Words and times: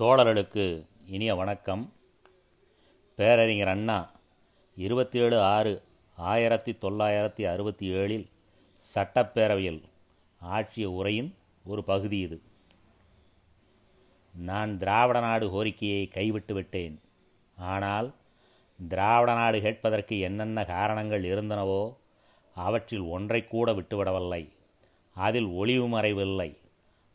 தோழர்களுக்கு 0.00 0.86
இனிய 1.06 1.34
வணக்கம். 1.34 1.92
பேரறிஞர் 3.14 3.68
அண்ணா 3.68 4.10
இருபத்தி 4.76 5.18
ஏழு 5.18 5.40
ஆறு 5.40 5.82
ஆயிரத்தி 6.16 6.72
தொள்ளாயிரத்தி 6.72 7.42
அறுபத்தி 7.52 7.90
ஏழில் 7.90 8.26
சட்டப்பேரவையில் 8.94 9.82
ஆற்றிய 10.40 10.90
உரையின் 10.90 11.34
ஒரு 11.64 11.84
பகுதி 11.84 12.18
இது. 12.18 12.42
நான் 14.32 14.78
திராவிட 14.78 15.20
நாடு 15.20 15.50
கோரிக்கையை 15.50 16.08
கைவிட்டு 16.08 16.54
விட்டேன். 16.54 17.00
ஆனால் 17.56 18.14
திராவிட 18.88 19.34
நாடு 19.34 19.60
கேட்பதற்கு 19.60 20.20
என்னென்ன 20.20 20.64
காரணங்கள் 20.64 21.22
இருந்தனவோ 21.22 21.96
அவற்றில் 22.54 23.02
ஒன்றை 23.02 23.46
கூட 23.46 23.72
விட்டுவிடவில்லை. 23.72 24.48
அதில் 25.14 25.46
ஒளிவு 25.46 25.88
மறைவில்லை 25.88 26.58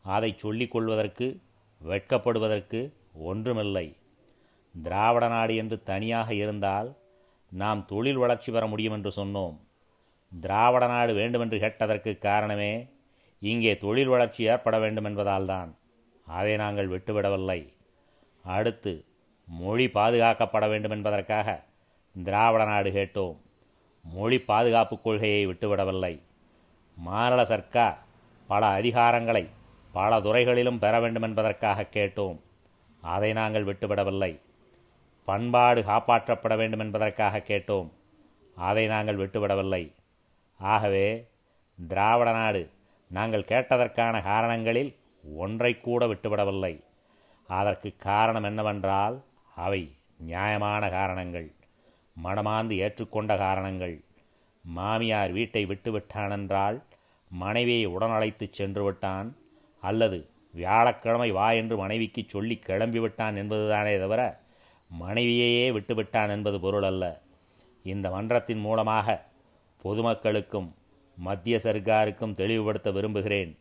அதை 0.02 0.34
சொல்லிக் 0.36 0.70
கொள்வதற்கு 0.70 1.44
வெட்கப்படுவதற்கு 1.80 2.80
ஒன்றுமில்லை. 3.12 3.96
திராவிட 4.74 5.28
நாடு 5.28 5.56
என்று 5.56 5.82
தனியாக 5.82 6.34
இருந்தால் 6.34 6.88
நாம் 7.52 7.84
தொழில் 7.86 8.16
வளர்ச்சி 8.16 8.52
பெற 8.52 8.66
முடியும் 8.66 8.92
என்று 8.92 9.10
சொன்னோம். 9.16 9.56
திராவிட 10.32 10.86
நாடு 10.86 11.14
வேண்டுமென்று 11.14 11.58
கேட்டதற்கு 11.58 12.18
காரணமே 12.18 12.72
இங்கே 13.42 13.76
தொழில் 13.76 14.08
வளர்ச்சி 14.08 14.44
ஏற்பட 14.44 14.78
வேண்டும் 14.78 15.04
என்பதால்தான் 15.04 15.70
அதை 16.26 16.56
நாங்கள் 16.56 16.88
விட்டுவிடவில்லை. 16.88 17.60
அடுத்து 18.44 19.04
மொழி 19.48 19.86
பாதுகாக்கப்பட 19.88 20.68
வேண்டும் 20.68 20.90
என்பதற்காக 20.90 21.64
திராவிட 22.14 22.64
நாடு 22.64 22.90
கேட்டோம். 22.90 23.36
மொழி 24.04 24.38
பாதுகாப்பு 24.40 25.00
கொள்கையை 25.00 25.46
விட்டுவிடவில்லை. 25.46 26.14
மாநில 26.96 27.44
சர்க்கார் 27.44 27.98
பல 28.46 28.66
அதிகாரங்களை 28.66 29.44
பல 29.96 30.20
துறைகளிலும் 30.20 30.78
பெற 30.78 31.00
வேண்டும் 31.00 31.22
என்பதற்காக 31.22 31.86
கேட்டோம். 31.90 32.38
அதை 33.00 33.32
நாங்கள் 33.32 33.64
விட்டுவிடவில்லை. 33.64 34.40
பண்பாடு 35.24 35.82
காப்பாற்றப்பட 35.82 36.56
வேண்டும் 36.56 36.80
என்பதற்காக 36.80 37.38
கேட்டோம். 37.38 37.88
அதை 38.54 38.86
நாங்கள் 38.86 39.16
விட்டுவிடவில்லை. 39.16 39.84
ஆகவே 40.58 41.28
திராவிட 41.88 42.32
நாடு 42.32 42.70
நாங்கள் 43.08 43.48
கேட்டதற்கான 43.48 44.22
காரணங்களில் 44.22 44.96
ஒன்றை 45.36 45.80
கூட 45.80 46.06
விட்டுவிடவில்லை. 46.06 46.74
அதற்கு 47.46 47.94
காரணம் 47.96 48.42
என்னவென்றால் 48.42 49.22
அவை 49.54 49.82
நியாயமான 50.18 50.88
காரணங்கள். 50.88 51.52
மனமாந்து 52.24 52.76
ஏற்றுக்கொண்ட 52.84 53.38
காரணங்கள். 53.38 54.04
மாமியார் 54.62 55.32
வீட்டை 55.32 55.66
விட்டுவிட்டானென்றால் 55.66 56.82
மனைவியை 57.30 57.88
உடனழைத்துச் 57.88 58.52
சென்று 58.52 58.84
விட்டான் 58.84 59.36
அல்லது 59.90 60.18
வியாழக்கிழமை 60.54 61.30
வா 61.38 61.48
என்று 61.60 61.74
மனைவிக்கு 61.76 62.22
சொல்லி 62.26 62.56
கிளம்பிவிட்டான் 62.66 63.36
என்பதுதானே 63.42 63.94
தவிர 63.98 64.22
மனைவியையே 64.90 65.66
விட்டுவிட்டான் 65.76 66.30
என்பது 66.30 66.58
பொருள் 66.60 66.86
அல்ல 66.90 67.04
இந்த 67.84 68.06
மன்றத்தின் 68.10 68.62
மூலமாக 68.66 69.16
பொதுமக்களுக்கும் 69.84 70.68
மத்திய 71.18 71.56
சர்க்காருக்கும் 71.62 72.36
தெளிவுபடுத்த 72.40 72.88
விரும்புகிறேன். 72.90 73.52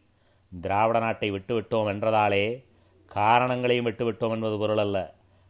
திராவிட 0.52 0.98
நாட்டை 1.00 1.28
விட்டுவிட்டோம் 1.32 1.90
என்றதாலே 1.92 2.46
காரணங்களையும் 3.12 3.88
விட்டுவிட்டோம் 3.88 4.34
என்பது 4.36 4.56
பொருள் 4.58 4.82
அல்ல 4.84 4.98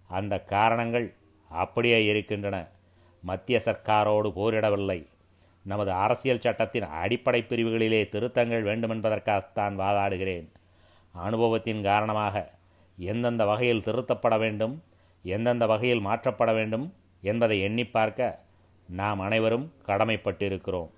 அந்த 0.09 0.33
காரணங்கள் 0.53 1.07
அப்படியே 1.51 1.99
இருக்கின்றன. 2.05 2.57
மத்திய 3.23 3.57
சர்க்காரோடு 3.65 4.29
போரிடவில்லை. 4.39 4.99
நமது 5.65 5.91
அரசியல் 6.03 6.43
சட்டத்தின் 6.45 6.87
அடிப்படை 7.01 7.39
பிரிவுகளிலே 7.49 8.01
திருத்தங்கள் 8.09 8.67
வேண்டுமென்பதற்காகத்தான் 8.69 9.75
வாதாடுகிறேன். 9.81 10.47
அனுபவத்தின் 11.15 11.81
காரணமாக 11.83 12.35
எந்தெந்த 12.97 13.45
வகையில் 13.45 13.83
திருத்தப்பட 13.83 14.37
வேண்டும் 14.39 14.83
எந்தெந்த 15.23 15.65
வகையில் 15.65 15.99
மாற்றப்பட 15.99 16.53
வேண்டும் 16.53 16.93
என்பதை 17.21 17.61
எண்ணி 17.61 17.85
பார்க்க 17.85 18.43
நாம் 18.89 19.19
அனைவரும் 19.19 19.73
கடமைப்பட்டிருக்கிறோம். 19.87 20.91